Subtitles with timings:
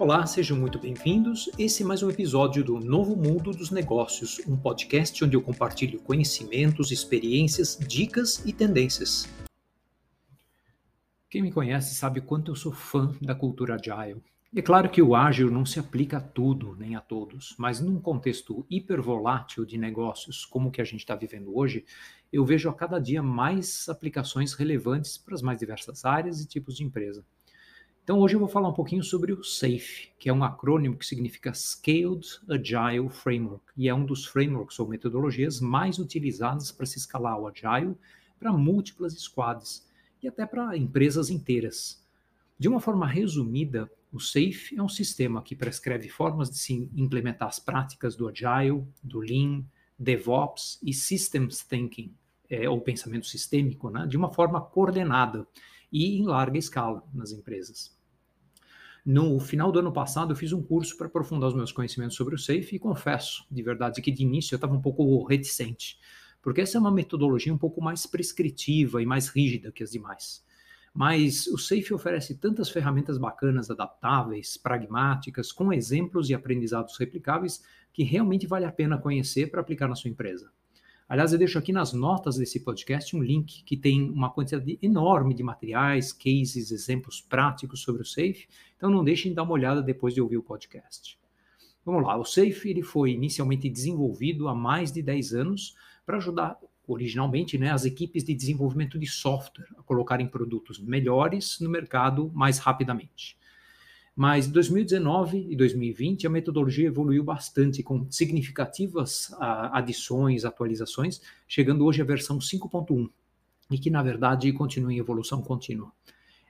[0.00, 1.50] Olá, sejam muito bem-vindos.
[1.58, 5.98] Esse é mais um episódio do Novo Mundo dos Negócios, um podcast onde eu compartilho
[5.98, 9.28] conhecimentos, experiências, dicas e tendências.
[11.28, 14.22] Quem me conhece sabe quanto eu sou fã da cultura agile.
[14.54, 18.00] É claro que o ágil não se aplica a tudo, nem a todos, mas num
[18.00, 21.84] contexto hipervolátil de negócios como o que a gente está vivendo hoje,
[22.32, 26.76] eu vejo a cada dia mais aplicações relevantes para as mais diversas áreas e tipos
[26.76, 27.26] de empresa.
[28.08, 31.04] Então hoje eu vou falar um pouquinho sobre o SAFE, que é um acrônimo que
[31.04, 36.96] significa Scaled Agile Framework, e é um dos frameworks ou metodologias mais utilizadas para se
[36.96, 37.94] escalar o Agile
[38.40, 39.86] para múltiplas squads
[40.22, 42.02] e até para empresas inteiras.
[42.58, 47.48] De uma forma resumida, o SAFE é um sistema que prescreve formas de se implementar
[47.48, 49.62] as práticas do Agile, do Lean,
[49.98, 52.14] DevOps e Systems Thinking,
[52.48, 55.46] é, ou pensamento sistêmico, né, de uma forma coordenada
[55.92, 57.97] e em larga escala nas empresas.
[59.10, 62.34] No final do ano passado, eu fiz um curso para aprofundar os meus conhecimentos sobre
[62.34, 65.98] o SAFE e confesso, de verdade, que de início eu estava um pouco reticente,
[66.42, 70.44] porque essa é uma metodologia um pouco mais prescritiva e mais rígida que as demais.
[70.92, 78.02] Mas o SAFE oferece tantas ferramentas bacanas, adaptáveis, pragmáticas, com exemplos e aprendizados replicáveis, que
[78.02, 80.52] realmente vale a pena conhecer para aplicar na sua empresa.
[81.08, 85.32] Aliás, eu deixo aqui nas notas desse podcast um link que tem uma quantidade enorme
[85.32, 88.46] de materiais, cases, exemplos práticos sobre o Safe.
[88.76, 91.18] Então não deixem de dar uma olhada depois de ouvir o podcast.
[91.82, 96.58] Vamos lá, o Safe ele foi inicialmente desenvolvido há mais de 10 anos para ajudar
[96.86, 102.58] originalmente né, as equipes de desenvolvimento de software a colocarem produtos melhores no mercado mais
[102.58, 103.38] rapidamente.
[104.18, 111.84] Mas em 2019 e 2020 a metodologia evoluiu bastante, com significativas ah, adições, atualizações, chegando
[111.84, 113.08] hoje à versão 5.1,
[113.70, 115.92] e que na verdade continua em evolução contínua.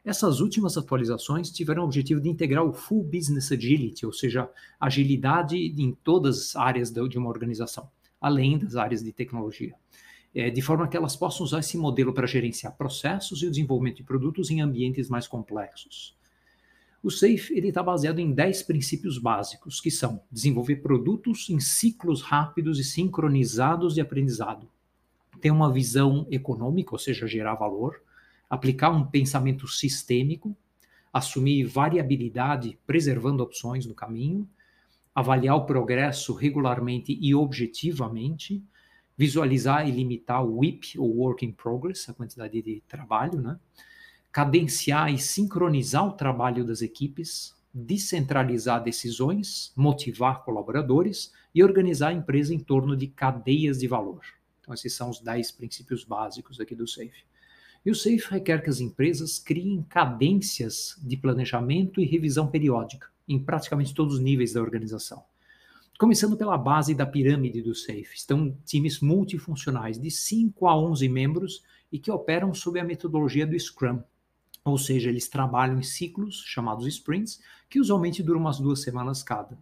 [0.03, 4.49] Essas últimas atualizações tiveram o objetivo de integrar o Full Business Agility, ou seja,
[4.81, 9.75] agilidade em todas as áreas de uma organização, além das áreas de tecnologia.
[10.35, 13.99] É, de forma que elas possam usar esse modelo para gerenciar processos e o desenvolvimento
[13.99, 16.18] de produtos em ambientes mais complexos.
[17.01, 22.81] O SAFE está baseado em 10 princípios básicos, que são desenvolver produtos em ciclos rápidos
[22.81, 24.69] e sincronizados de aprendizado,
[25.41, 28.03] ter uma visão econômica, ou seja, gerar valor,
[28.51, 30.57] aplicar um pensamento sistêmico,
[31.13, 34.49] assumir variabilidade, preservando opções no caminho,
[35.15, 38.61] avaliar o progresso regularmente e objetivamente,
[39.17, 43.59] visualizar e limitar o WIP, ou Work in Progress, a quantidade de trabalho, né?
[44.33, 52.55] Cadenciar e sincronizar o trabalho das equipes, descentralizar decisões, motivar colaboradores e organizar a empresa
[52.55, 54.23] em torno de cadeias de valor.
[54.61, 57.25] Então, esses são os 10 princípios básicos aqui do SAFE.
[57.85, 63.39] E o SAFE requer que as empresas criem cadências de planejamento e revisão periódica em
[63.39, 65.23] praticamente todos os níveis da organização.
[65.99, 71.63] Começando pela base da pirâmide do SAFE, estão times multifuncionais de 5 a 11 membros
[71.91, 74.01] e que operam sob a metodologia do Scrum,
[74.71, 79.59] ou seja, eles trabalham em ciclos chamados sprints, que usualmente duram umas duas semanas cada.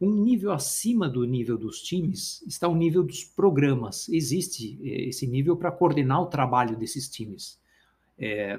[0.00, 4.08] Um nível acima do nível dos times está o nível dos programas.
[4.08, 7.58] Existe eh, esse nível para coordenar o trabalho desses times.
[8.18, 8.58] É,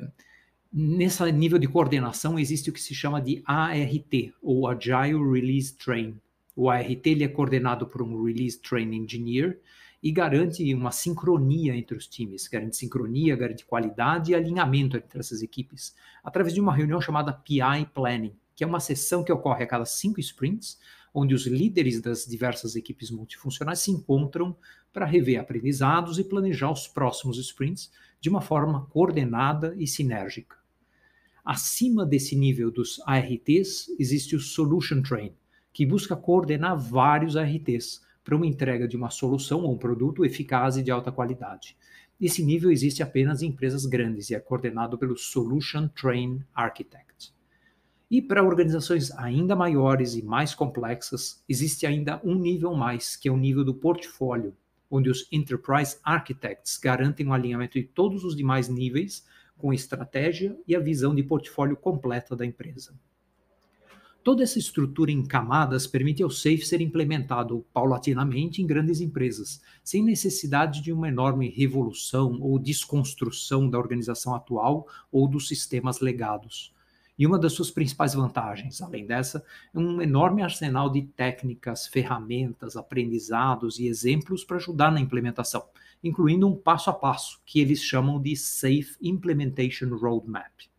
[0.71, 6.15] nesse nível de coordenação existe o que se chama de ART, ou Agile Release Train.
[6.55, 9.59] O ART ele é coordenado por um Release Train Engineer,
[10.01, 15.43] e garante uma sincronia entre os times, garante sincronia, garante qualidade e alinhamento entre essas
[15.43, 19.67] equipes, através de uma reunião chamada PI Planning, que é uma sessão que ocorre a
[19.67, 20.79] cada cinco sprints,
[21.13, 24.55] onde os líderes das diversas equipes multifuncionais se encontram
[24.93, 30.57] para rever aprendizados e planejar os próximos sprints de uma forma coordenada e sinérgica.
[31.43, 35.33] Acima desse nível dos ARTs, existe o Solution Train,
[35.73, 40.77] que busca coordenar vários ARTs, para uma entrega de uma solução ou um produto eficaz
[40.77, 41.75] e de alta qualidade.
[42.19, 47.33] Esse nível existe apenas em empresas grandes e é coordenado pelo Solution Train Architect.
[48.11, 53.31] E para organizações ainda maiores e mais complexas, existe ainda um nível mais, que é
[53.31, 54.55] o nível do portfólio,
[54.89, 59.25] onde os Enterprise Architects garantem o alinhamento de todos os demais níveis
[59.57, 62.93] com a estratégia e a visão de portfólio completa da empresa.
[64.23, 70.03] Toda essa estrutura em camadas permite ao SAFE ser implementado paulatinamente em grandes empresas, sem
[70.03, 76.71] necessidade de uma enorme revolução ou desconstrução da organização atual ou dos sistemas legados.
[77.17, 82.77] E uma das suas principais vantagens, além dessa, é um enorme arsenal de técnicas, ferramentas,
[82.77, 85.63] aprendizados e exemplos para ajudar na implementação,
[86.03, 90.70] incluindo um passo a passo, que eles chamam de Safe Implementation Roadmap.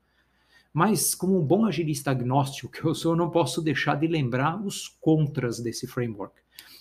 [0.72, 4.60] Mas, como um bom agilista agnóstico que eu sou, eu não posso deixar de lembrar
[4.64, 6.40] os contras desse framework.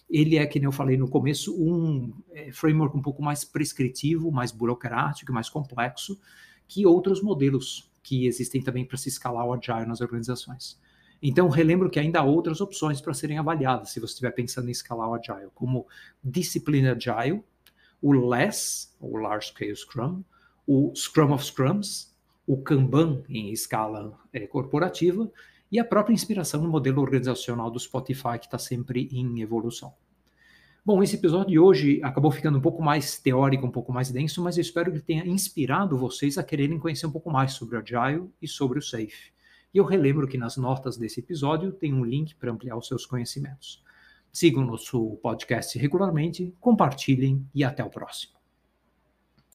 [0.09, 4.31] Ele é, que nem eu falei no começo, um é, framework um pouco mais prescritivo,
[4.31, 6.19] mais burocrático, mais complexo
[6.67, 10.79] que outros modelos que existem também para se escalar o Agile nas organizações.
[11.21, 14.71] Então, relembro que ainda há outras opções para serem avaliadas se você estiver pensando em
[14.71, 15.85] escalar o Agile, como
[16.23, 17.43] Discipline Agile,
[18.01, 20.23] o LESS, o Large Scale Scrum,
[20.65, 22.10] o Scrum of Scrums,
[22.45, 25.31] o Kanban em escala é, corporativa
[25.71, 29.93] e a própria inspiração no modelo organizacional do Spotify, que está sempre em evolução.
[30.83, 34.41] Bom, esse episódio de hoje acabou ficando um pouco mais teórico, um pouco mais denso,
[34.41, 37.79] mas eu espero que tenha inspirado vocês a quererem conhecer um pouco mais sobre o
[37.79, 39.31] Agile e sobre o Safe.
[39.71, 43.05] E eu relembro que nas notas desse episódio tem um link para ampliar os seus
[43.05, 43.83] conhecimentos.
[44.33, 48.40] Sigam nosso podcast regularmente, compartilhem e até o próximo.